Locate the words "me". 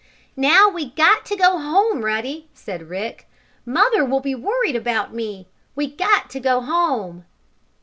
5.13-5.47